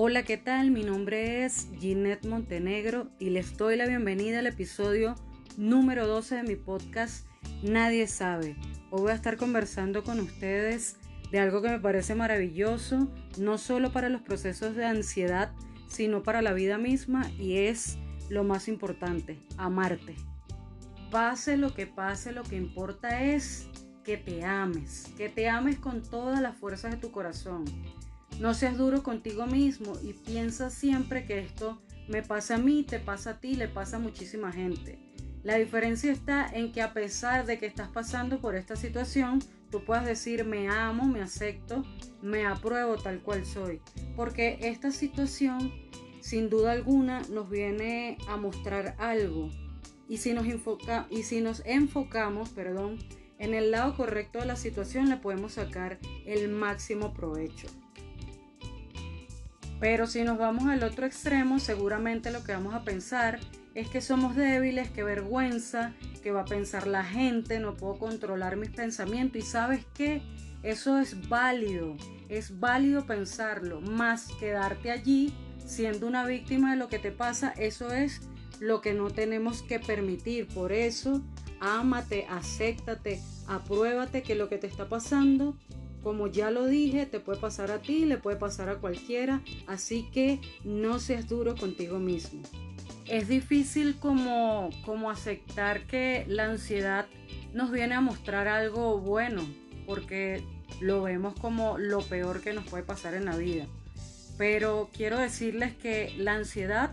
[0.00, 0.70] Hola, ¿qué tal?
[0.70, 5.16] Mi nombre es Ginette Montenegro y les doy la bienvenida al episodio
[5.56, 7.26] número 12 de mi podcast
[7.64, 8.54] Nadie sabe.
[8.92, 10.98] Hoy voy a estar conversando con ustedes
[11.32, 13.08] de algo que me parece maravilloso,
[13.38, 15.50] no solo para los procesos de ansiedad,
[15.88, 20.14] sino para la vida misma y es lo más importante, amarte.
[21.10, 23.66] Pase lo que pase, lo que importa es
[24.04, 27.64] que te ames, que te ames con todas las fuerzas de tu corazón
[28.40, 32.98] no seas duro contigo mismo y piensa siempre que esto me pasa a mí, te
[32.98, 34.98] pasa a ti, le pasa a muchísima gente.
[35.42, 39.40] La diferencia está en que a pesar de que estás pasando por esta situación,
[39.70, 41.84] tú puedas decir me amo, me acepto,
[42.22, 43.80] me apruebo tal cual soy.
[44.16, 45.72] Porque esta situación,
[46.20, 49.50] sin duda alguna, nos viene a mostrar algo.
[50.08, 52.98] Y si nos, enfoca, y si nos enfocamos perdón,
[53.38, 57.68] en el lado correcto de la situación, le podemos sacar el máximo provecho.
[59.80, 63.38] Pero si nos vamos al otro extremo, seguramente lo que vamos a pensar
[63.74, 68.56] es que somos débiles, que vergüenza, que va a pensar la gente, no puedo controlar
[68.56, 69.40] mis pensamientos.
[69.40, 70.20] Y sabes qué,
[70.64, 71.96] eso es válido,
[72.28, 75.32] es válido pensarlo, más quedarte allí
[75.64, 78.22] siendo una víctima de lo que te pasa, eso es
[78.58, 80.48] lo que no tenemos que permitir.
[80.48, 81.22] Por eso,
[81.60, 85.56] ámate, acéptate, apruébate que lo que te está pasando
[86.02, 90.08] como ya lo dije, te puede pasar a ti, le puede pasar a cualquiera, así
[90.12, 92.42] que no seas duro contigo mismo.
[93.06, 97.06] Es difícil como, como aceptar que la ansiedad
[97.54, 99.42] nos viene a mostrar algo bueno,
[99.86, 100.42] porque
[100.80, 103.66] lo vemos como lo peor que nos puede pasar en la vida.
[104.36, 106.92] Pero quiero decirles que la ansiedad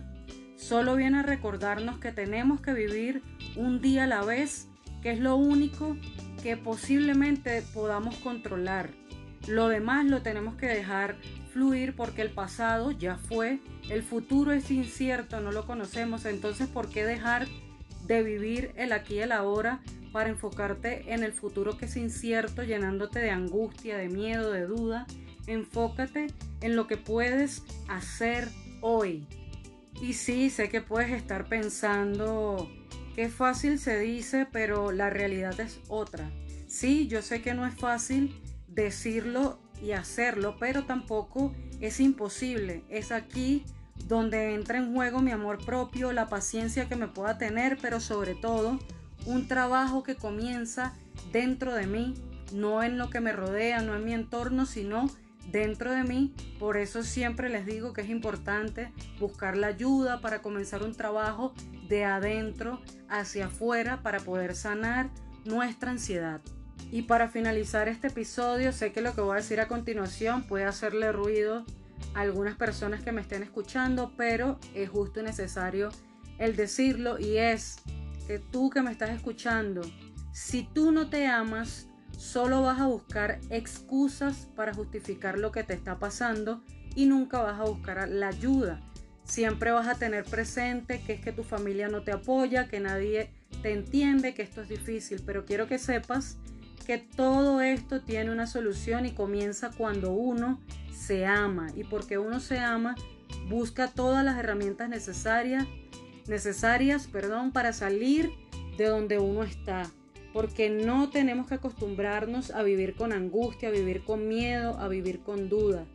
[0.56, 3.22] solo viene a recordarnos que tenemos que vivir
[3.56, 4.68] un día a la vez,
[5.02, 5.96] que es lo único
[6.46, 8.92] que posiblemente podamos controlar.
[9.48, 11.16] Lo demás lo tenemos que dejar
[11.52, 13.58] fluir porque el pasado ya fue,
[13.90, 17.48] el futuro es incierto, no lo conocemos, entonces ¿por qué dejar
[18.06, 22.62] de vivir el aquí y el ahora para enfocarte en el futuro que es incierto,
[22.62, 25.08] llenándote de angustia, de miedo, de duda?
[25.48, 26.28] Enfócate
[26.62, 28.50] en lo que puedes hacer
[28.82, 29.26] hoy.
[30.00, 32.70] Y sí, sé que puedes estar pensando,
[33.16, 36.30] qué fácil se dice, pero la realidad es otra.
[36.68, 38.36] Sí, yo sé que no es fácil
[38.68, 42.84] decirlo y hacerlo, pero tampoco es imposible.
[42.90, 43.64] Es aquí
[44.08, 48.36] donde entra en juego mi amor propio, la paciencia que me pueda tener, pero sobre
[48.36, 48.80] todo
[49.26, 50.94] un trabajo que comienza
[51.32, 52.16] dentro de mí,
[52.54, 55.10] no en lo que me rodea, no en mi entorno, sino
[55.52, 56.34] dentro de mí.
[56.60, 61.54] Por eso siempre les digo que es importante buscar la ayuda para comenzar un trabajo
[61.88, 65.10] de adentro hacia afuera para poder sanar
[65.46, 66.42] nuestra ansiedad.
[66.92, 70.66] Y para finalizar este episodio, sé que lo que voy a decir a continuación puede
[70.66, 71.66] hacerle ruido
[72.14, 75.90] a algunas personas que me estén escuchando, pero es justo y necesario
[76.38, 77.78] el decirlo y es
[78.28, 79.82] que tú que me estás escuchando,
[80.34, 85.74] si tú no te amas, solo vas a buscar excusas para justificar lo que te
[85.74, 86.62] está pasando
[86.96, 88.82] y nunca vas a buscar la ayuda.
[89.24, 93.32] Siempre vas a tener presente que es que tu familia no te apoya, que nadie
[93.62, 96.38] te entiende, que esto es difícil, pero quiero que sepas
[96.86, 100.60] que todo esto tiene una solución y comienza cuando uno
[100.94, 101.68] se ama.
[101.76, 102.96] Y porque uno se ama
[103.50, 105.66] busca todas las herramientas necesarias
[106.28, 108.32] necesarias, perdón, para salir
[108.78, 109.90] de donde uno está,
[110.36, 115.22] porque no tenemos que acostumbrarnos a vivir con angustia, a vivir con miedo, a vivir
[115.22, 115.86] con duda.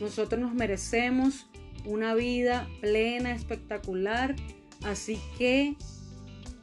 [0.00, 1.46] Nosotros nos merecemos
[1.84, 4.34] una vida plena, espectacular,
[4.82, 5.76] así que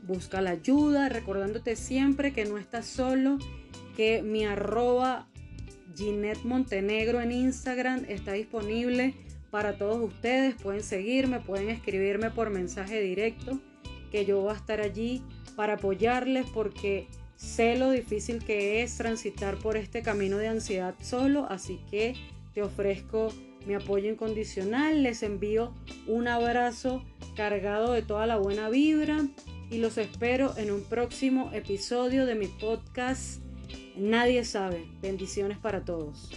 [0.08, 3.38] busca la ayuda, recordándote siempre que no estás solo
[3.96, 5.28] que mi arroba
[5.96, 9.14] Ginette Montenegro en Instagram está disponible
[9.52, 10.56] para todos ustedes.
[10.56, 13.60] Pueden seguirme, pueden escribirme por mensaje directo,
[14.10, 15.22] que yo voy a estar allí
[15.56, 17.08] para apoyarles porque
[17.40, 22.16] sé lo difícil que es transitar por este camino de ansiedad solo, así que
[22.54, 23.34] te ofrezco
[23.66, 25.74] mi apoyo incondicional, les envío
[26.08, 27.04] un abrazo
[27.36, 29.26] cargado de toda la buena vibra
[29.72, 33.42] y los espero en un próximo episodio de mi podcast
[34.00, 34.86] Nadie sabe.
[35.02, 36.32] Bendiciones para todos.